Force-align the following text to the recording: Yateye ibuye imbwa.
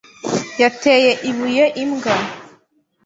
Yateye 0.61 1.11
ibuye 1.29 1.65
imbwa. 1.83 2.13